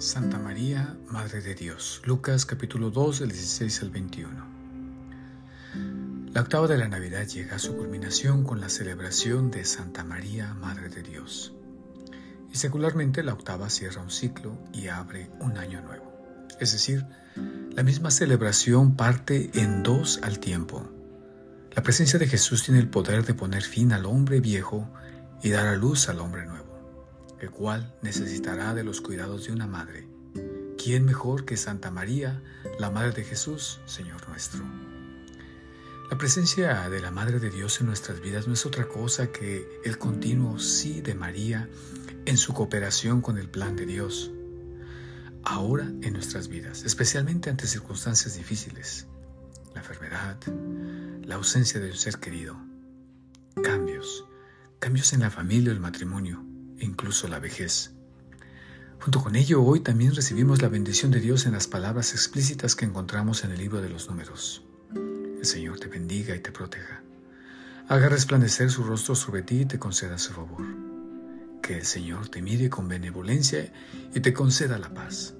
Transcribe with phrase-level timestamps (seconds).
[0.00, 2.00] Santa María, Madre de Dios.
[2.06, 4.30] Lucas capítulo 2, del 16 al 21.
[6.32, 10.54] La octava de la Navidad llega a su culminación con la celebración de Santa María,
[10.54, 11.52] Madre de Dios.
[12.50, 16.10] Y secularmente la octava cierra un ciclo y abre un año nuevo.
[16.58, 17.04] Es decir,
[17.74, 20.90] la misma celebración parte en dos al tiempo.
[21.76, 24.90] La presencia de Jesús tiene el poder de poner fin al hombre viejo
[25.42, 26.69] y dar a luz al hombre nuevo
[27.40, 30.06] el cual necesitará de los cuidados de una madre.
[30.82, 32.42] ¿Quién mejor que Santa María,
[32.78, 34.64] la Madre de Jesús, Señor nuestro?
[36.10, 39.68] La presencia de la Madre de Dios en nuestras vidas no es otra cosa que
[39.84, 41.68] el continuo sí de María
[42.26, 44.32] en su cooperación con el plan de Dios.
[45.44, 49.06] Ahora en nuestras vidas, especialmente ante circunstancias difíciles,
[49.74, 50.36] la enfermedad,
[51.22, 52.56] la ausencia de un ser querido,
[53.62, 54.24] cambios,
[54.78, 56.42] cambios en la familia o el matrimonio,
[56.80, 57.92] incluso la vejez.
[59.00, 62.84] Junto con ello, hoy también recibimos la bendición de Dios en las palabras explícitas que
[62.84, 64.62] encontramos en el libro de los números.
[64.94, 67.02] El Señor te bendiga y te proteja.
[67.88, 70.62] Haga resplandecer su rostro sobre ti y te conceda su favor.
[71.62, 73.72] Que el Señor te mire con benevolencia
[74.14, 75.34] y te conceda la paz.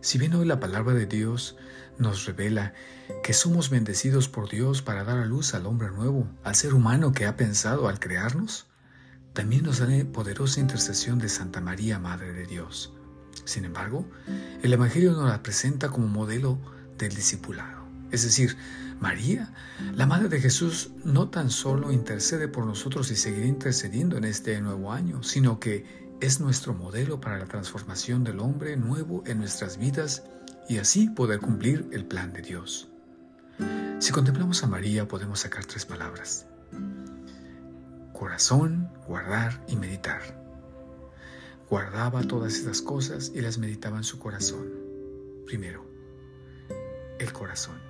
[0.00, 1.56] Si bien hoy la palabra de Dios
[1.98, 2.74] nos revela
[3.22, 7.12] que somos bendecidos por Dios para dar a luz al hombre nuevo, al ser humano
[7.12, 8.66] que ha pensado al crearnos,
[9.32, 12.92] también nos da poderosa intercesión de Santa María, Madre de Dios.
[13.44, 14.06] Sin embargo,
[14.62, 16.58] el Evangelio nos la presenta como modelo
[16.98, 17.82] del discipulado.
[18.10, 18.56] Es decir,
[19.00, 19.54] María,
[19.94, 24.60] la Madre de Jesús, no tan solo intercede por nosotros y seguirá intercediendo en este
[24.60, 25.86] nuevo año, sino que
[26.20, 30.24] es nuestro modelo para la transformación del hombre nuevo en nuestras vidas
[30.68, 32.88] y así poder cumplir el plan de Dios.
[33.98, 36.46] Si contemplamos a María podemos sacar tres palabras
[38.22, 40.22] corazón, guardar y meditar.
[41.68, 44.70] Guardaba todas estas cosas y las meditaba en su corazón.
[45.44, 45.84] Primero,
[47.18, 47.80] el corazón.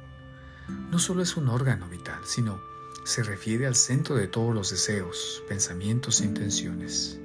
[0.91, 2.59] No solo es un órgano vital, sino
[3.05, 7.21] se refiere al centro de todos los deseos, pensamientos e intenciones.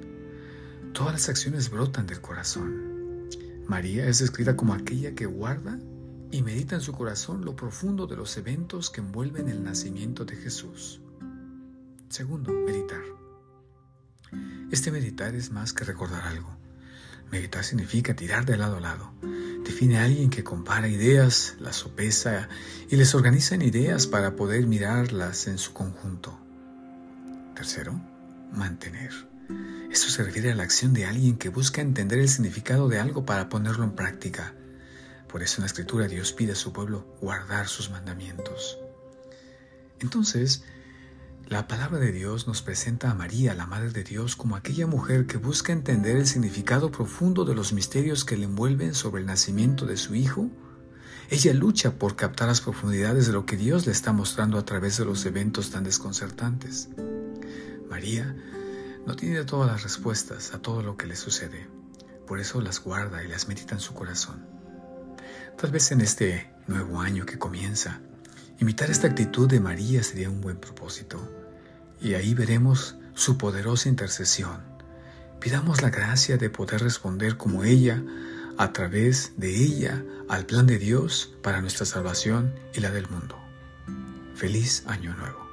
[0.92, 3.26] Todas las acciones brotan del corazón.
[3.66, 5.78] María es descrita como aquella que guarda
[6.30, 10.36] y medita en su corazón lo profundo de los eventos que envuelven el nacimiento de
[10.36, 11.00] Jesús.
[12.08, 13.02] Segundo, meditar.
[14.70, 16.56] Este meditar es más que recordar algo.
[17.30, 19.12] Meditar significa tirar de lado a lado.
[19.62, 22.48] Define a alguien que compara ideas, las sopesa
[22.88, 26.38] y les organiza en ideas para poder mirarlas en su conjunto.
[27.54, 28.00] Tercero,
[28.52, 29.12] mantener.
[29.90, 33.26] Esto se refiere a la acción de alguien que busca entender el significado de algo
[33.26, 34.54] para ponerlo en práctica.
[35.28, 38.78] Por eso en la escritura Dios pide a su pueblo guardar sus mandamientos.
[40.00, 40.64] Entonces,
[41.48, 45.26] la palabra de Dios nos presenta a María, la Madre de Dios, como aquella mujer
[45.26, 49.86] que busca entender el significado profundo de los misterios que le envuelven sobre el nacimiento
[49.86, 50.50] de su Hijo.
[51.30, 54.98] Ella lucha por captar las profundidades de lo que Dios le está mostrando a través
[54.98, 56.90] de los eventos tan desconcertantes.
[57.88, 58.36] María
[59.06, 61.66] no tiene todas las respuestas a todo lo que le sucede,
[62.26, 64.46] por eso las guarda y las medita en su corazón.
[65.56, 68.02] Tal vez en este nuevo año que comienza,
[68.60, 71.20] Imitar esta actitud de María sería un buen propósito
[72.00, 74.60] y ahí veremos su poderosa intercesión.
[75.40, 78.02] Pidamos la gracia de poder responder como ella,
[78.56, 83.38] a través de ella, al plan de Dios para nuestra salvación y la del mundo.
[84.34, 85.47] Feliz Año Nuevo.